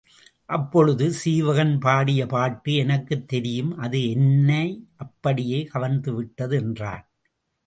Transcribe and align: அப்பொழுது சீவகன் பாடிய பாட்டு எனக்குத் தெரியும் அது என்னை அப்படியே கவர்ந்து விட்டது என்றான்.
அப்பொழுது 0.49 1.11
சீவகன் 1.25 1.79
பாடிய 1.79 2.25
பாட்டு 2.25 2.73
எனக்குத் 2.75 3.27
தெரியும் 3.27 3.77
அது 3.77 4.09
என்னை 4.09 4.65
அப்படியே 4.97 5.63
கவர்ந்து 5.63 6.13
விட்டது 6.13 6.57
என்றான். 6.57 7.05